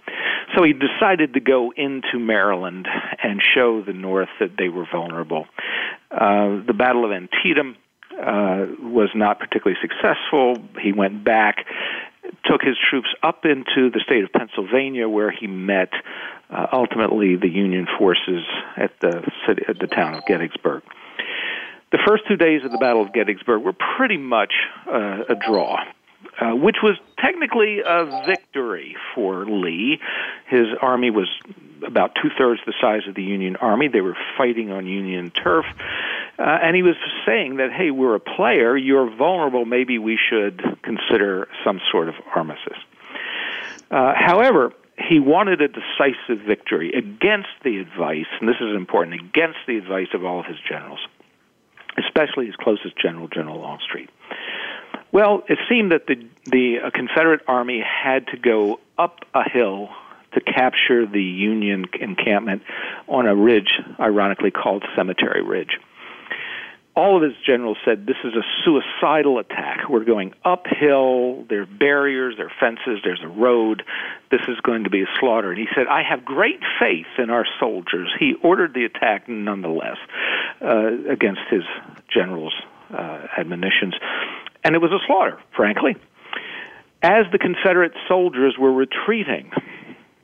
[0.56, 2.88] So he decided to go into Maryland
[3.24, 5.46] and show the North that they were vulnerable.
[6.12, 7.78] Uh, the Battle of Antietam
[8.12, 10.58] uh, was not particularly successful.
[10.82, 11.66] He went back,
[12.44, 15.92] took his troops up into the state of Pennsylvania, where he met
[16.50, 18.44] uh, ultimately the Union forces
[18.76, 20.84] at the city, at the town of Gettysburg.
[21.92, 24.54] The first two days of the Battle of Gettysburg were pretty much
[24.88, 25.78] uh, a draw.
[26.40, 30.00] Uh, which was technically a victory for Lee.
[30.48, 31.28] His army was
[31.86, 33.88] about two thirds the size of the Union Army.
[33.88, 35.66] They were fighting on Union turf.
[36.40, 40.62] Uh, and he was saying that, hey, we're a player, you're vulnerable, maybe we should
[40.84, 42.78] consider some sort of armistice.
[43.90, 49.60] Uh, however, he wanted a decisive victory against the advice, and this is important, against
[49.68, 51.00] the advice of all of his generals,
[51.98, 54.10] especially his closest general, General Longstreet.
[55.12, 59.90] Well, it seemed that the the uh, Confederate army had to go up a hill
[60.34, 62.64] to capture the Union encampment
[63.08, 65.78] on a ridge, ironically called Cemetery Ridge
[67.02, 69.90] all of his generals said this is a suicidal attack.
[69.90, 71.46] We're going uphill.
[71.50, 73.82] There are barriers, there are fences, there's a road.
[74.30, 75.50] This is going to be a slaughter.
[75.50, 78.14] And he said, I have great faith in our soldiers.
[78.20, 79.98] He ordered the attack nonetheless
[80.62, 81.64] uh, against his
[82.14, 82.54] generals'
[82.94, 83.96] uh, admonitions.
[84.64, 85.96] And it was a slaughter, frankly.
[87.02, 89.50] As the Confederate soldiers were retreating,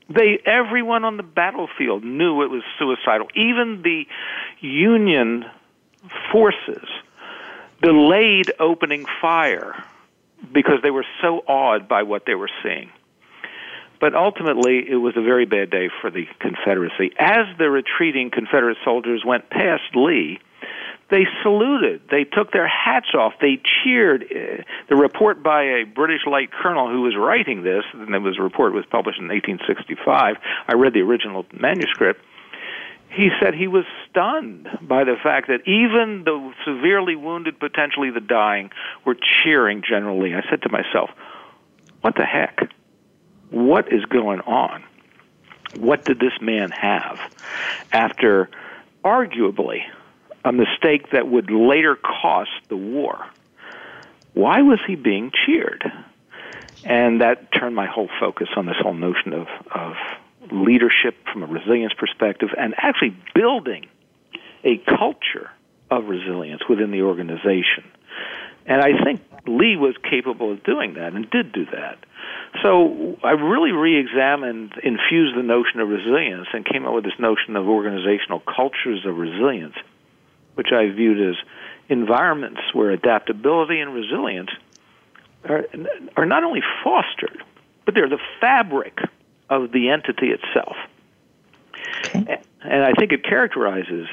[0.09, 3.27] they everyone on the battlefield knew it was suicidal.
[3.35, 4.05] Even the
[4.61, 5.43] Union
[6.31, 6.87] forces
[7.81, 9.75] delayed opening fire
[10.53, 12.89] because they were so awed by what they were seeing.
[13.99, 17.13] But ultimately, it was a very bad day for the Confederacy.
[17.17, 20.39] As the retreating Confederate soldiers went past Lee,
[21.09, 22.01] they saluted.
[22.11, 23.33] They took their hats off.
[23.41, 24.25] They cheered.
[24.89, 28.43] The report by a British light colonel who was writing this, and it was a
[28.43, 30.35] report was published in 1865.
[30.67, 32.21] I read the original manuscript
[33.09, 38.21] he said he was stunned by the fact that even the severely wounded, potentially the
[38.21, 38.71] dying,
[39.05, 40.35] were cheering General Lee.
[40.35, 41.09] I said to myself,
[42.01, 42.69] what the heck?
[43.49, 44.83] What is going on?
[45.77, 47.19] What did this man have
[47.91, 48.49] after
[49.03, 49.83] arguably
[50.43, 53.25] a mistake that would later cost the war?
[54.33, 55.83] Why was he being cheered?
[56.83, 59.95] And that turned my whole focus on this whole notion of, of
[60.51, 63.87] leadership from a resilience perspective and actually building
[64.63, 65.49] a culture
[65.89, 67.83] of resilience within the organization.
[68.65, 71.97] And I think Lee was capable of doing that and did do that.
[72.61, 77.17] So I really re examined, infused the notion of resilience, and came up with this
[77.19, 79.75] notion of organizational cultures of resilience,
[80.55, 81.35] which I viewed as
[81.87, 84.49] environments where adaptability and resilience
[85.47, 85.65] are,
[86.17, 87.41] are not only fostered,
[87.85, 88.99] but they're the fabric
[89.49, 90.75] of the entity itself.
[91.99, 92.41] Okay.
[92.61, 94.07] And I think it characterizes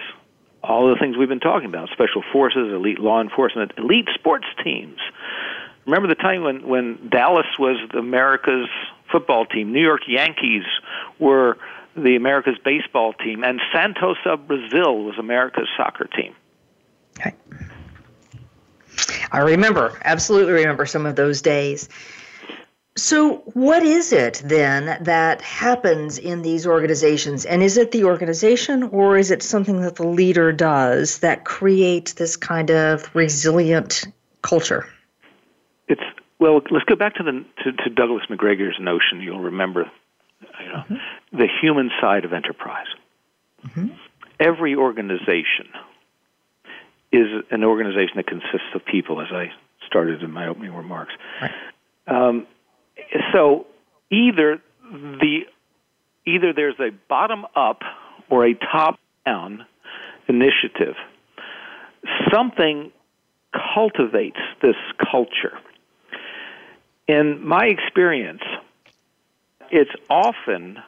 [0.62, 4.99] all the things we've been talking about special forces, elite law enforcement, elite sports teams.
[5.87, 8.68] Remember the time when, when Dallas was America's
[9.11, 10.64] football team, New York Yankees
[11.18, 11.59] were
[11.97, 16.35] the America's baseball team, and Santos of Brazil was America's soccer team.
[17.20, 17.35] Okay.
[19.31, 21.88] I remember, absolutely remember some of those days.
[22.96, 27.44] So, what is it then that happens in these organizations?
[27.44, 32.12] And is it the organization or is it something that the leader does that creates
[32.12, 34.04] this kind of resilient
[34.42, 34.88] culture?
[35.88, 36.02] It's
[36.38, 39.20] well, let's go back to the to, to Douglas McGregor's notion.
[39.20, 39.90] You'll remember,
[40.40, 41.37] you know, mm-hmm.
[41.37, 42.87] the human side of enterprise.
[43.66, 43.88] Mm-hmm.
[44.38, 45.66] Every organization
[47.11, 49.52] is an organization that consists of people, as I
[49.85, 51.12] started in my opening remarks.
[51.40, 51.52] Right.
[52.07, 52.46] Um,
[53.33, 53.66] so
[54.11, 55.40] either the
[56.26, 57.83] either there's a bottom up
[58.30, 59.64] or a top down
[60.28, 60.94] initiative.
[62.33, 62.92] Something
[63.74, 64.76] cultivates this
[65.11, 65.59] culture.
[67.07, 68.42] In my experience,
[69.70, 70.78] it's often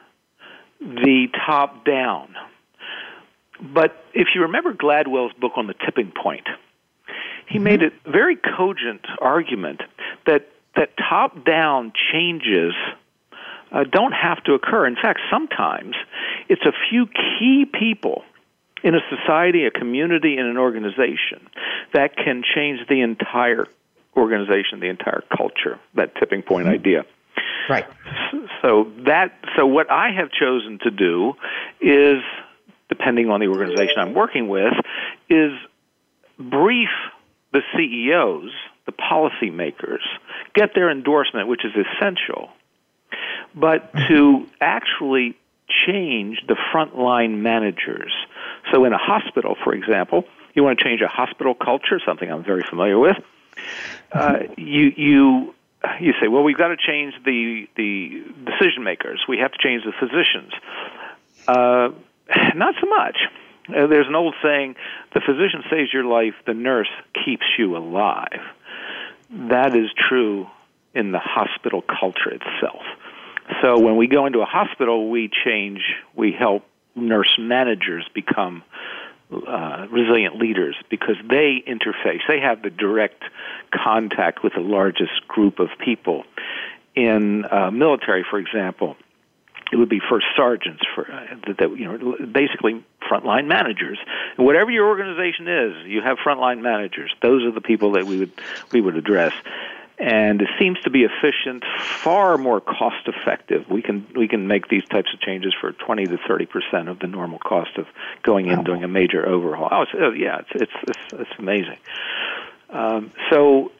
[0.79, 2.35] the top down.
[3.61, 6.47] But if you remember Gladwell's book on the tipping point,
[7.47, 7.63] he mm-hmm.
[7.63, 9.81] made a very cogent argument
[10.25, 12.73] that that top down changes
[13.71, 14.87] uh, don't have to occur.
[14.87, 15.95] In fact, sometimes
[16.47, 18.23] it's a few key people
[18.83, 21.49] in a society, a community, in an organization
[21.93, 23.65] that can change the entire
[24.15, 26.75] organization, the entire culture, that tipping point mm-hmm.
[26.75, 27.05] idea.
[27.69, 27.85] Right.
[28.61, 31.33] So that so what I have chosen to do
[31.81, 32.23] is
[32.89, 34.73] depending on the organization I'm working with
[35.29, 35.51] is
[36.39, 36.89] brief
[37.51, 38.51] the CEOs,
[38.87, 40.01] the policymakers,
[40.55, 42.49] get their endorsement which is essential.
[43.53, 44.13] But mm-hmm.
[44.13, 45.35] to actually
[45.85, 48.11] change the frontline managers.
[48.71, 52.43] So in a hospital, for example, you want to change a hospital culture, something I'm
[52.43, 53.17] very familiar with.
[54.11, 55.55] Uh, you you
[55.99, 59.23] you say, well, we've got to change the the decision makers.
[59.27, 60.53] We have to change the physicians.
[61.47, 61.89] Uh,
[62.55, 63.17] not so much.
[63.69, 64.75] Uh, there's an old saying:
[65.13, 66.89] the physician saves your life, the nurse
[67.25, 68.41] keeps you alive.
[69.29, 70.47] That is true
[70.93, 72.83] in the hospital culture itself.
[73.61, 75.81] So when we go into a hospital, we change,
[76.15, 76.63] we help
[76.95, 78.63] nurse managers become
[79.31, 82.21] uh, resilient leaders because they interface.
[82.27, 83.23] They have the direct
[83.73, 86.23] contact with the largest group of people.
[86.95, 88.95] In uh, military, for example,
[89.71, 93.97] it would be first sergeants for uh, that, you know basically frontline managers.
[94.37, 97.13] And whatever your organization is, you have frontline managers.
[97.21, 98.31] Those are the people that we would
[98.71, 99.33] we would address
[99.99, 103.67] and it seems to be efficient, far more cost effective.
[103.69, 106.99] We can we can make these types of changes for 20 to 30 percent of
[106.99, 107.87] the normal cost of
[108.21, 109.69] going in doing a major overhaul.
[109.71, 111.77] Oh, oh yeah, it's it's it's, it's amazing.
[112.69, 113.71] Um, so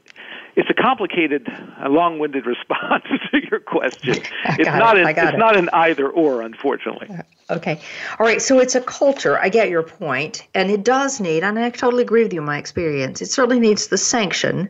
[0.57, 1.47] it's a complicated,
[1.81, 4.15] a long-winded response to your question.
[4.59, 5.03] It's not it.
[5.03, 5.37] an, it's it.
[5.37, 7.07] not an either or, unfortunately.
[7.09, 7.79] Uh, okay,
[8.17, 8.41] all right.
[8.41, 9.37] So it's a culture.
[9.37, 12.41] I get your point, and it does need, and I totally agree with you.
[12.41, 14.69] My experience, it certainly needs the sanction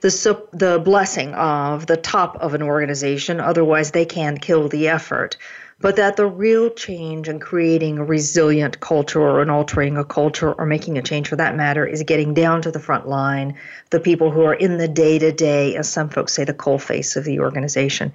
[0.00, 3.40] the the blessing of the top of an organization.
[3.40, 5.36] Otherwise, they can kill the effort.
[5.82, 10.52] But that the real change in creating a resilient culture or an altering a culture
[10.52, 13.58] or making a change for that matter is getting down to the front line,
[13.90, 16.78] the people who are in the day to day, as some folks say, the coal
[16.78, 18.12] face of the organization.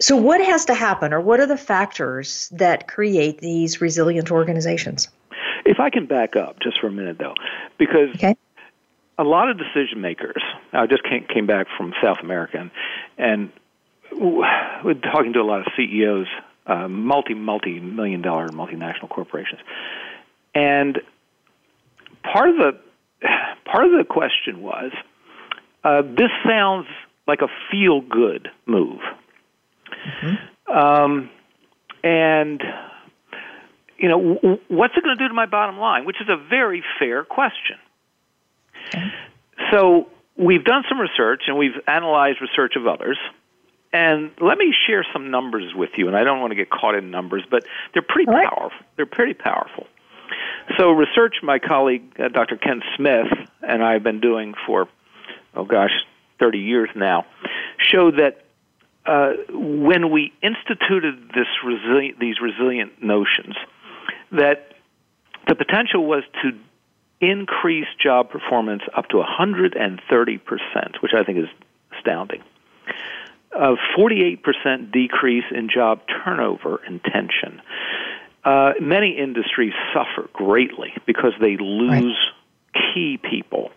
[0.00, 5.08] So, what has to happen, or what are the factors that create these resilient organizations?
[5.64, 7.34] If I can back up just for a minute, though,
[7.78, 8.34] because okay
[9.18, 10.42] a lot of decision makers.
[10.72, 12.70] I just came, came back from South America, and,
[13.16, 13.52] and
[14.12, 16.26] we're talking to a lot of CEOs,
[16.66, 19.60] uh, multi multi million dollar multinational corporations,
[20.54, 21.00] and
[22.22, 22.80] part of the
[23.64, 24.92] part of the question was,
[25.82, 26.86] uh, this sounds
[27.26, 29.00] like a feel good move,
[30.22, 30.72] mm-hmm.
[30.72, 31.30] um,
[32.02, 32.62] and
[33.98, 36.82] you know what's it going to do to my bottom line, which is a very
[36.98, 37.76] fair question.
[39.72, 43.18] So we've done some research and we've analyzed research of others.
[43.94, 46.08] And let me share some numbers with you.
[46.08, 48.48] And I don't want to get caught in numbers, but they're pretty right.
[48.48, 48.78] powerful.
[48.96, 49.86] They're pretty powerful.
[50.76, 52.56] So research my colleague uh, Dr.
[52.56, 53.28] Ken Smith
[53.62, 54.88] and I have been doing for
[55.54, 55.92] oh gosh,
[56.40, 57.24] 30 years now
[57.78, 58.44] showed that
[59.06, 63.54] uh, when we instituted this resilient, these resilient notions,
[64.32, 64.72] that
[65.46, 66.58] the potential was to
[67.20, 70.40] increase job performance up to 130%,
[71.00, 71.48] which I think is
[71.96, 72.42] astounding.
[73.56, 77.60] A 48% decrease in job turnover and tension.
[78.44, 82.16] Uh, many industries suffer greatly because they lose
[82.72, 82.94] right.
[82.94, 83.70] key people.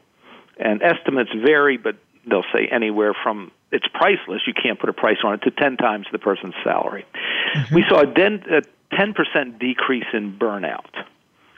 [0.59, 1.95] And estimates vary, but
[2.27, 5.77] they'll say anywhere from it's priceless, you can't put a price on it, to 10
[5.77, 7.05] times the person's salary.
[7.53, 7.75] Mm-hmm.
[7.75, 8.61] We saw a, den- a
[8.95, 10.85] 10% decrease in burnout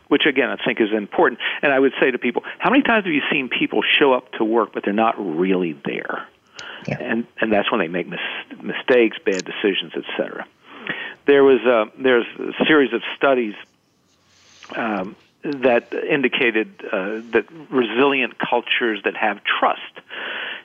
[0.10, 1.39] which again I think is important.
[1.62, 4.32] And I would say to people, how many times have you seen people show up
[4.34, 6.27] to work but they're not really there?
[6.87, 8.19] And and that's when they make mis-
[8.61, 10.45] mistakes, bad decisions, etc.
[11.27, 13.53] There was a, there's a series of studies
[14.75, 19.81] um, that indicated uh, that resilient cultures that have trust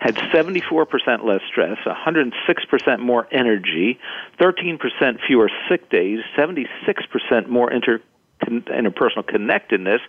[0.00, 3.98] had 74% less stress, 106% more energy,
[4.40, 4.79] 13%
[5.27, 8.01] fewer sick days, 76% more inter
[8.47, 10.01] interpersonal connectedness.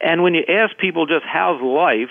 [0.00, 2.10] And when you ask people just how's life,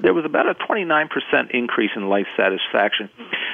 [0.00, 3.10] there was about a 29% increase in life satisfaction.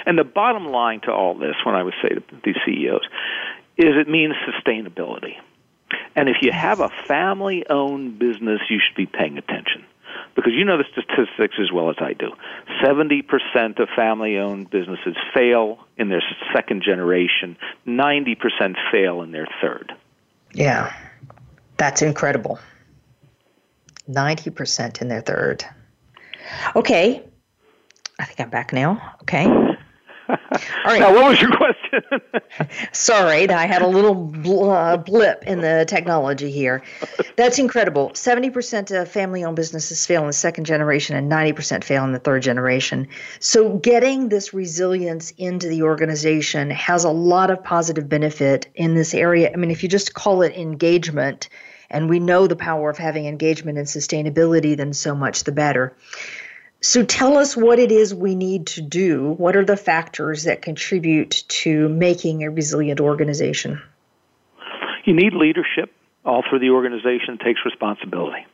[0.07, 3.07] And the bottom line to all this, when I would say to these CEOs,
[3.77, 5.37] is it means sustainability.
[6.15, 9.85] And if you have a family owned business, you should be paying attention.
[10.35, 12.33] Because you know the statistics as well as I do.
[12.83, 16.23] 70% of family owned businesses fail in their
[16.55, 19.93] second generation, 90% fail in their third.
[20.55, 20.95] Yeah.
[21.77, 22.59] That's incredible.
[24.09, 25.65] 90% in their third.
[26.77, 27.23] Okay.
[28.19, 29.17] I think I'm back now.
[29.23, 29.47] Okay.
[30.29, 30.37] All
[30.85, 31.01] right.
[31.01, 31.82] Now, what was your question?
[32.93, 36.83] Sorry, I had a little bl- uh, blip in the technology here.
[37.37, 38.11] That's incredible.
[38.11, 42.19] 70% of family owned businesses fail in the second generation and 90% fail in the
[42.19, 43.09] third generation.
[43.41, 49.15] So, getting this resilience into the organization has a lot of positive benefit in this
[49.15, 49.51] area.
[49.53, 51.49] I mean, if you just call it engagement,
[51.93, 55.95] and we know the power of having engagement and sustainability, then so much the better.
[56.83, 59.31] So tell us what it is we need to do.
[59.39, 63.81] What are the factors that contribute to making a resilient organization?
[65.05, 65.93] You need leadership
[66.25, 68.45] all through the organization takes responsibility.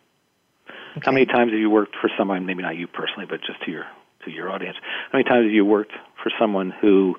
[0.68, 1.00] Okay.
[1.04, 3.70] How many times have you worked for someone, maybe not you personally, but just to
[3.70, 3.86] your
[4.24, 4.76] to your audience,
[5.12, 7.16] how many times have you worked for someone who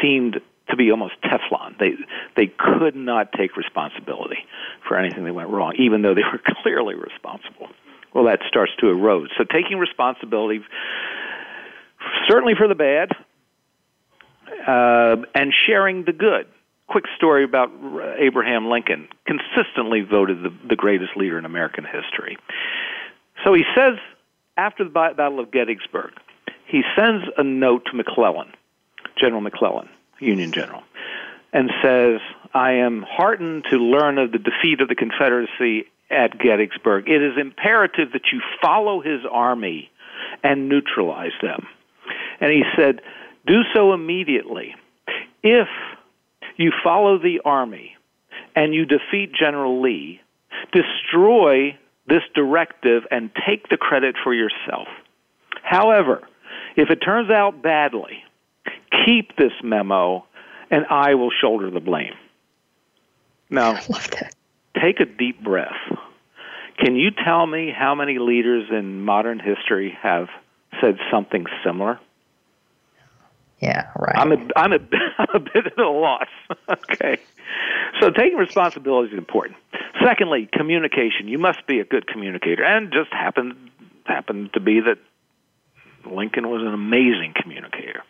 [0.00, 0.36] seemed
[0.68, 1.78] to be almost Teflon.
[1.78, 1.92] They
[2.36, 4.38] they could not take responsibility
[4.86, 7.68] for anything that went wrong, even though they were clearly responsible.
[8.14, 9.30] Well, that starts to erode.
[9.36, 10.60] So taking responsibility,
[12.28, 13.12] certainly for the bad,
[14.66, 16.46] uh, and sharing the good.
[16.88, 17.70] Quick story about
[18.18, 22.38] Abraham Lincoln, consistently voted the, the greatest leader in American history.
[23.44, 23.98] So he says
[24.56, 26.12] after the Battle of Gettysburg,
[26.66, 28.52] he sends a note to McClellan,
[29.18, 29.88] General McClellan,
[30.18, 30.82] Union General,
[31.52, 32.20] and says,
[32.52, 37.08] I am heartened to learn of the defeat of the Confederacy at Gettysburg.
[37.08, 39.90] It is imperative that you follow his army
[40.42, 41.66] and neutralize them.
[42.40, 43.00] And he said,
[43.46, 44.74] Do so immediately.
[45.42, 45.68] If
[46.56, 47.96] you follow the army
[48.54, 50.20] and you defeat General Lee,
[50.72, 54.88] destroy this directive and take the credit for yourself.
[55.62, 56.26] However,
[56.76, 58.24] if it turns out badly,
[59.04, 60.24] keep this memo
[60.70, 62.14] and I will shoulder the blame.
[63.50, 63.78] Now,
[64.74, 65.76] take a deep breath.
[66.78, 70.28] Can you tell me how many leaders in modern history have
[70.80, 71.98] said something similar?
[73.60, 74.16] Yeah, right.
[74.16, 74.78] I'm a, I'm a,
[75.18, 76.28] I'm a bit at a loss.
[76.68, 77.18] okay.
[78.00, 79.58] So taking responsibility is important.
[80.04, 81.26] Secondly, communication.
[81.26, 82.64] You must be a good communicator.
[82.64, 83.70] And just happened
[84.04, 84.98] happened to be that
[86.10, 88.02] Lincoln was an amazing communicator.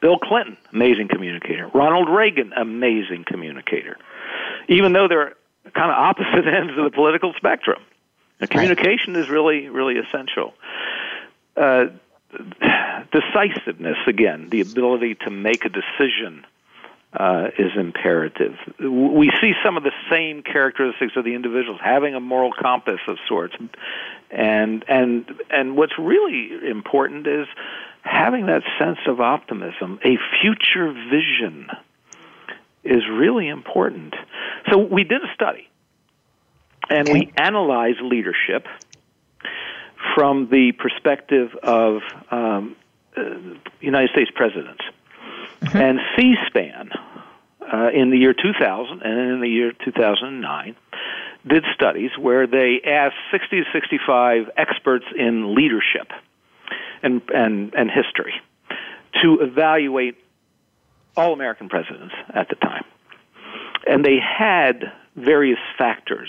[0.00, 1.68] Bill Clinton, amazing communicator.
[1.68, 3.96] Ronald Reagan, amazing communicator.
[4.68, 5.34] Even though they're
[5.74, 7.82] kind of opposite ends of the political spectrum,
[8.50, 9.22] communication right.
[9.22, 10.54] is really, really essential.
[11.56, 11.86] Uh,
[13.12, 16.44] decisiveness, again, the ability to make a decision.
[17.10, 18.54] Uh, is imperative.
[18.78, 23.16] We see some of the same characteristics of the individuals having a moral compass of
[23.26, 23.54] sorts,
[24.30, 27.46] and and and what's really important is
[28.02, 31.68] having that sense of optimism, a future vision,
[32.84, 34.14] is really important.
[34.70, 35.68] So we did a study,
[36.88, 38.66] and we analyzed leadership
[40.14, 42.76] from the perspective of um,
[43.16, 43.22] uh,
[43.80, 44.82] United States presidents.
[45.60, 45.76] Mm-hmm.
[45.76, 46.90] And C-SPAN,
[47.72, 50.76] uh, in the year 2000 and in the year 2009,
[51.46, 56.08] did studies where they asked 60 to 65 experts in leadership
[57.02, 58.34] and, and, and history
[59.22, 60.16] to evaluate
[61.16, 62.84] all American presidents at the time.
[63.86, 66.28] And they had various factors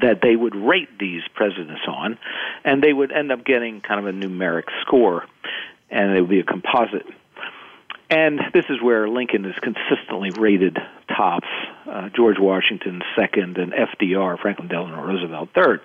[0.00, 2.18] that they would rate these presidents on,
[2.64, 5.24] and they would end up getting kind of a numeric score,
[5.90, 7.06] and it would be a composite.
[8.08, 11.48] And this is where Lincoln is consistently rated tops,
[11.88, 15.80] uh, George Washington second, and FDR, Franklin Delano Roosevelt third.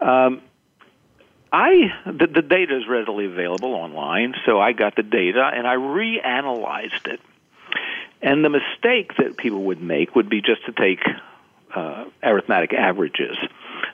[0.00, 0.42] Um,
[1.52, 5.76] I the, the data is readily available online, so I got the data and I
[5.76, 7.20] reanalyzed it.
[8.22, 11.00] And the mistake that people would make would be just to take
[11.74, 13.36] uh, arithmetic averages.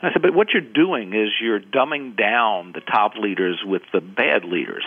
[0.02, 4.00] I said, but what you're doing is you're dumbing down the top leaders with the
[4.00, 4.84] bad leaders.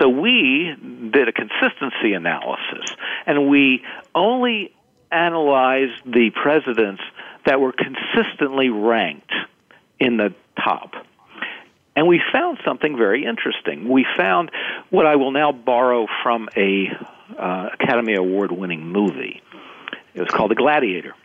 [0.00, 0.74] So we
[1.12, 2.90] did a consistency analysis,
[3.26, 4.74] and we only
[5.12, 7.02] analyzed the presidents
[7.44, 9.32] that were consistently ranked
[10.00, 10.94] in the top.
[11.98, 13.88] And we found something very interesting.
[13.88, 14.52] We found
[14.88, 16.86] what I will now borrow from a
[17.36, 19.42] uh, Academy Award winning movie.
[20.14, 21.16] It was called The Gladiator.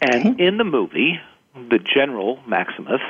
[0.00, 0.44] And okay.
[0.48, 1.20] in the movie,
[1.54, 3.00] the general Maximus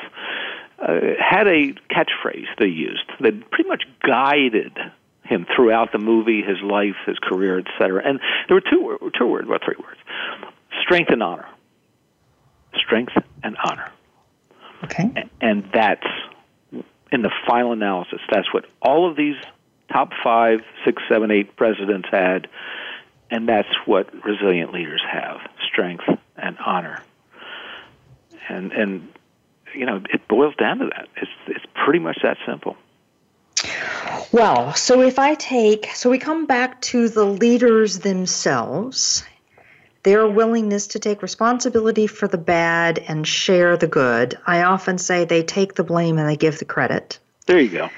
[0.78, 4.76] uh, had a catchphrase they used that pretty much guided
[5.24, 8.02] him throughout the movie, his life, his career, etc.
[8.04, 10.00] And there were two two words, or three words:
[10.82, 11.48] strength and honor.
[12.74, 13.90] Strength and honor.
[14.84, 15.10] Okay.
[15.16, 16.06] And, and that's
[17.12, 18.20] in the final analysis.
[18.30, 19.36] That's what all of these
[19.92, 22.48] top five, six, seven, eight presidents had,
[23.30, 26.04] and that's what resilient leaders have: strength
[26.36, 27.02] and honor.
[28.48, 29.08] And and
[29.74, 31.08] you know, it boils down to that.
[31.16, 32.76] It's it's pretty much that simple.
[34.32, 39.24] Well, so if I take, so we come back to the leaders themselves,
[40.02, 44.36] their willingness to take responsibility for the bad and share the good.
[44.46, 47.18] I often say they take the blame and they give the credit.
[47.46, 47.90] There you go.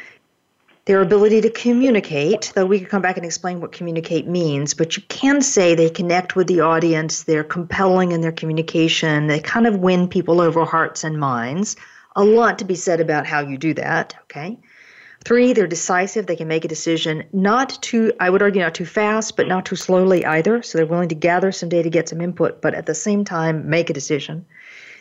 [0.87, 4.99] Their ability to communicate, though we could come back and explain what communicate means, but
[4.99, 9.67] you can say they connect with the audience, they're compelling in their communication, they kind
[9.67, 11.77] of win people over hearts and minds.
[12.17, 14.59] A lot to be said about how you do that, okay?
[15.25, 16.27] Three, they're decisive.
[16.27, 19.65] They can make a decision not too, I would argue, not too fast, but not
[19.65, 20.63] too slowly either.
[20.63, 23.69] So they're willing to gather some data, get some input, but at the same time,
[23.69, 24.45] make a decision.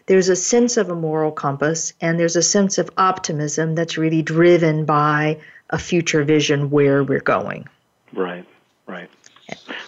[0.06, 4.22] There's a sense of a moral compass, and there's a sense of optimism that's really
[4.22, 7.68] driven by a future vision where we're going.
[8.14, 8.46] Right,
[8.88, 9.10] right.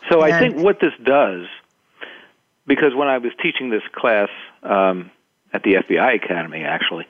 [0.09, 1.47] So and, I think what this does,
[2.65, 4.29] because when I was teaching this class
[4.63, 5.11] um,
[5.53, 7.07] at the FBI Academy, actually,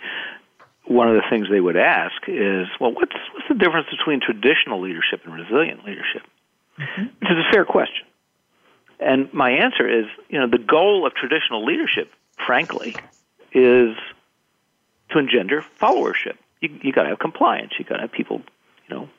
[0.88, 4.82] one of the things they would ask is, well, what's what's the difference between traditional
[4.82, 6.22] leadership and resilient leadership?
[6.80, 7.04] Mm-hmm.
[7.04, 8.06] Which is a fair question.
[9.00, 12.12] And my answer is, you know, the goal of traditional leadership,
[12.46, 12.96] frankly,
[13.52, 13.96] is
[15.10, 16.38] to engender followership.
[16.62, 17.74] You, you got to have compliance.
[17.78, 18.42] You got to have people,
[18.88, 19.10] you know,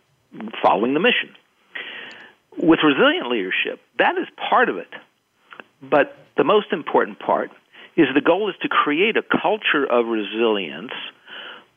[0.63, 1.35] following the mission.
[2.57, 4.89] With resilient leadership, that is part of it.
[5.83, 7.51] But the most important part
[7.97, 10.93] is the goal is to create a culture of resilience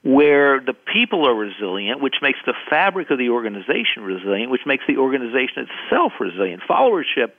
[0.03, 4.83] where the people are resilient, which makes the fabric of the organization resilient, which makes
[4.87, 6.61] the organization itself resilient.
[6.69, 7.31] Followership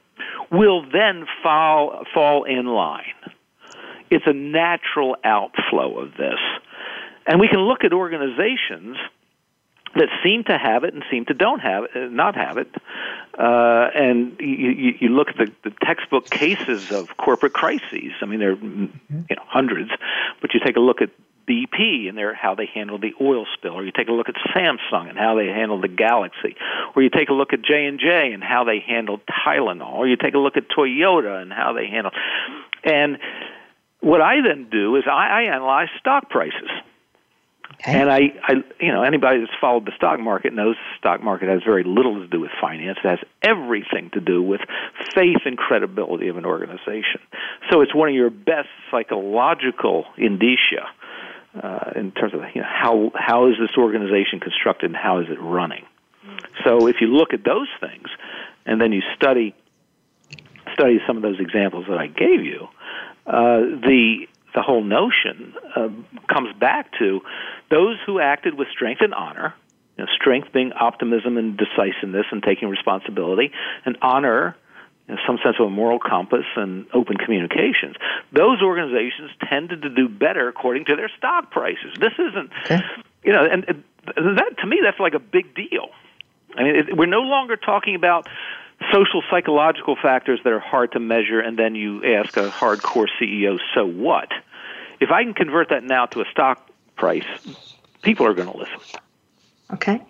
[0.50, 3.14] will then fall, fall in line.
[4.10, 6.38] It's a natural outflow of this.
[7.26, 8.96] And we can look at organizations
[9.94, 12.68] that seem to have it and seem to don't have it, uh, not have it.
[13.38, 18.12] Uh, and you, you look at the, the textbook cases of corporate crises.
[18.20, 18.90] I mean, there are you
[19.30, 19.90] know, hundreds,
[20.40, 21.10] but you take a look at
[21.50, 24.36] BP and their how they handled the oil spill, or you take a look at
[24.54, 26.54] Samsung and how they handled the Galaxy,
[26.94, 30.06] or you take a look at J and J and how they handled Tylenol, or
[30.06, 32.14] you take a look at Toyota and how they handled.
[32.84, 33.18] And
[34.00, 36.70] what I then do is I, I analyze stock prices.
[37.74, 37.98] Okay.
[37.98, 41.48] And I, I, you know, anybody that's followed the stock market knows the stock market
[41.48, 42.98] has very little to do with finance.
[43.02, 44.60] It has everything to do with
[45.14, 47.20] faith and credibility of an organization.
[47.70, 50.88] So it's one of your best psychological indicia
[51.54, 55.26] uh, in terms of you know, how how is this organization constructed and how is
[55.28, 55.84] it running.
[56.64, 58.08] So if you look at those things,
[58.66, 59.54] and then you study
[60.74, 62.68] study some of those examples that I gave you,
[63.26, 65.88] uh, the the whole notion uh,
[66.32, 67.20] comes back to
[67.70, 69.54] those who acted with strength and honor.
[69.96, 73.52] You know, strength being optimism and decisiveness and taking responsibility,
[73.84, 74.56] and honor
[75.26, 77.96] some sense of a moral compass and open communications,
[78.32, 81.96] those organizations tended to do better according to their stock prices.
[81.98, 82.80] This isn't, okay.
[83.24, 83.84] you know, and, and
[84.38, 85.88] that to me that's like a big deal.
[86.56, 88.28] I mean, it, we're no longer talking about
[88.92, 93.58] social psychological factors that are hard to measure, and then you ask a hardcore CEO,
[93.74, 94.32] "So what?"
[95.00, 97.24] If I can convert that now to a stock price,
[98.02, 99.00] people are going to listen.
[99.72, 100.00] Okay.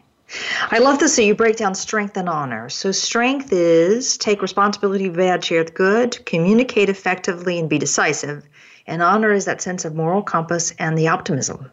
[0.70, 2.68] I love this that you break down strength and honor.
[2.68, 8.46] So, strength is take responsibility for bad, share the good, communicate effectively, and be decisive.
[8.86, 11.70] And honor is that sense of moral compass and the optimism.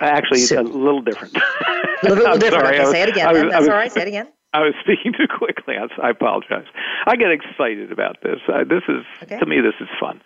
[0.00, 1.36] Actually, so, it's a little different.
[1.36, 2.64] a little, little different.
[2.64, 3.32] Sorry, okay, was, say it again.
[3.32, 3.92] Was, That's was, all right.
[3.92, 4.28] Say it again.
[4.52, 5.76] I was speaking too quickly.
[6.02, 6.66] I apologize.
[7.06, 8.40] I get excited about this.
[8.48, 9.38] Uh, this is okay.
[9.38, 10.20] to me, this is fun.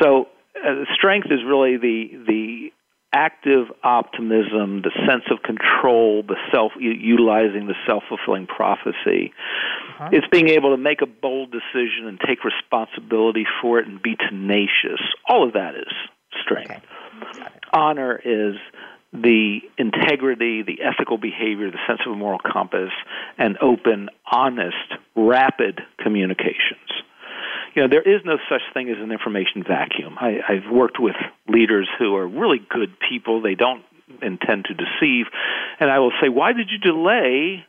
[0.00, 2.72] So, uh, strength is really the the
[3.12, 9.32] active optimism, the sense of control, the self utilizing the self fulfilling prophecy.
[9.32, 10.10] Uh-huh.
[10.12, 14.16] It's being able to make a bold decision and take responsibility for it and be
[14.16, 15.00] tenacious.
[15.28, 15.92] All of that is
[16.42, 16.70] strength.
[16.70, 17.48] Okay.
[17.72, 18.56] Honor is
[19.12, 22.90] the integrity, the ethical behavior, the sense of a moral compass,
[23.36, 24.76] and open, honest,
[25.16, 26.88] rapid communications
[27.74, 30.16] you know, there is no such thing as an information vacuum.
[30.20, 31.14] I, I've worked with
[31.48, 33.40] leaders who are really good people.
[33.40, 33.84] They don't
[34.22, 35.26] intend to deceive.
[35.78, 37.64] And I will say, why did you delay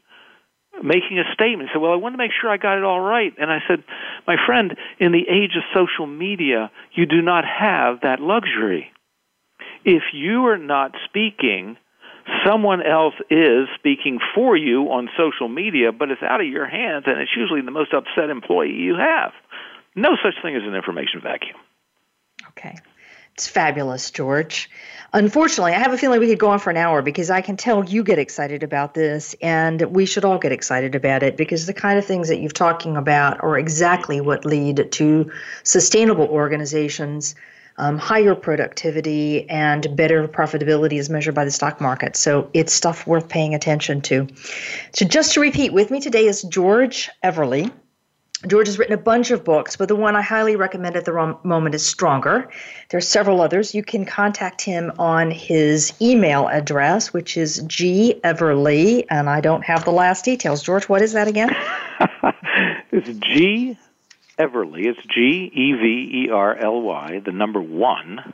[0.81, 1.69] making a statement?
[1.69, 3.33] He said, well, I wanted to make sure I got it all right.
[3.37, 3.83] And I said,
[4.25, 8.91] my friend, in the age of social media, you do not have that luxury.
[9.85, 11.77] If you are not speaking,
[12.45, 17.05] someone else is speaking for you on social media, but it's out of your hands,
[17.07, 19.31] and it's usually the most upset employee you have.
[19.95, 21.57] No such thing as an information vacuum.
[22.49, 22.77] Okay.
[23.33, 24.69] It's fabulous, George.
[25.13, 27.55] Unfortunately, I have a feeling we could go on for an hour because I can
[27.55, 31.65] tell you get excited about this, and we should all get excited about it because
[31.65, 35.31] the kind of things that you're talking about are exactly what lead to
[35.63, 37.35] sustainable organizations
[37.77, 42.15] um, higher productivity, and better profitability as measured by the stock market.
[42.15, 44.27] So it's stuff worth paying attention to.
[44.93, 47.71] So just to repeat, with me today is George Everly.
[48.47, 51.37] George has written a bunch of books, but the one I highly recommend at the
[51.43, 52.49] moment is Stronger.
[52.89, 53.75] There are several others.
[53.75, 59.63] You can contact him on his email address, which is G Everly, and I don't
[59.63, 60.63] have the last details.
[60.63, 61.55] George, what is that again?
[62.91, 63.77] it's G
[64.39, 64.85] Everly.
[64.85, 68.33] It's G E V E R L Y, the number one,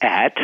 [0.00, 0.36] at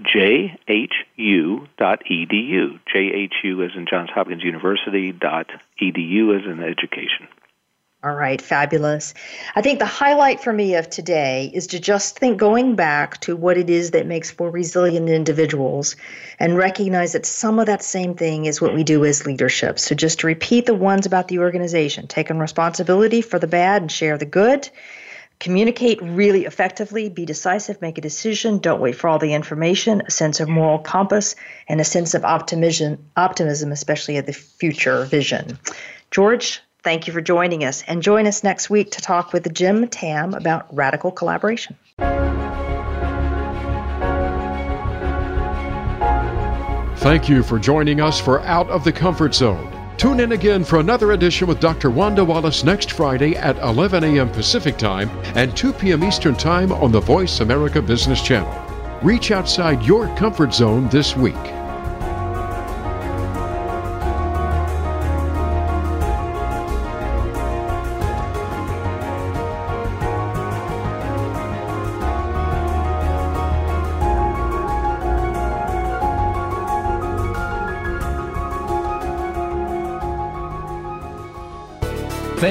[0.00, 1.68] jhu.edu.
[1.78, 7.28] JHU as in Johns Hopkins University, dot edu as in education.
[8.04, 9.14] All right, fabulous.
[9.54, 13.36] I think the highlight for me of today is to just think going back to
[13.36, 15.94] what it is that makes for resilient individuals
[16.40, 19.78] and recognize that some of that same thing is what we do as leadership.
[19.78, 23.92] So just to repeat the ones about the organization, taking responsibility for the bad and
[23.92, 24.68] share the good.
[25.38, 30.10] Communicate really effectively, be decisive, make a decision, don't wait for all the information, a
[30.10, 31.36] sense of moral compass,
[31.68, 35.56] and a sense of optimism, optimism especially of the future vision.
[36.10, 39.86] George, Thank you for joining us, and join us next week to talk with Jim
[39.86, 41.76] Tamm about radical collaboration.
[46.96, 49.68] Thank you for joining us for Out of the Comfort Zone.
[49.96, 51.90] Tune in again for another edition with Dr.
[51.90, 54.28] Wanda Wallace next Friday at 11 a.m.
[54.30, 56.02] Pacific Time and 2 p.m.
[56.02, 58.52] Eastern Time on the Voice America Business Channel.
[59.02, 61.61] Reach outside your comfort zone this week.